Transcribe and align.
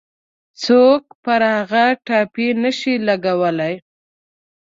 څوک 0.63 1.03
پر 1.23 1.41
هغوی 1.55 1.89
ټاپې 2.05 2.47
نه 2.63 2.71
شي 2.79 2.93
لګولای. 3.07 3.73